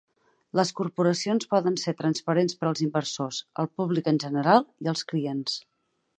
Les 0.59 0.69
corporacions 0.77 1.45
poden 1.51 1.77
ser 1.81 1.93
transparents 1.99 2.57
per 2.63 2.69
als 2.71 2.81
inversors, 2.87 3.43
el 3.65 3.71
públic 3.83 4.11
en 4.15 4.21
general 4.27 4.69
i 4.89 4.93
els 4.95 5.07
clients. 5.13 5.63